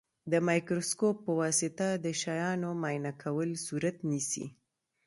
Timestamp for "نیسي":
4.09-4.45